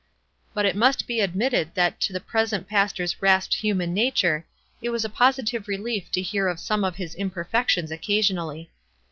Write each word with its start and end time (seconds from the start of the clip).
But 0.55 0.65
it 0.65 0.75
must 0.75 1.05
be 1.05 1.19
admitted 1.19 1.75
that 1.75 1.99
to 2.01 2.11
the 2.11 2.19
present 2.19 2.67
pastor's 2.67 3.21
rasped 3.21 3.53
human 3.53 3.93
nature 3.93 4.47
it 4.81 4.89
was 4.89 5.05
a 5.05 5.09
positive 5.09 5.67
relief 5.67 6.09
to 6.13 6.23
hear 6.23 6.47
of 6.47 6.59
some 6.59 6.83
of 6.83 6.95
his 6.95 7.13
imperfec 7.15 7.69
tions 7.69 7.91
occasionally. 7.91 8.71